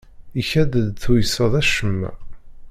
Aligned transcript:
Ikad-d 0.39 0.95
tuyseḍ 1.01 1.53
acemma. 1.61 2.11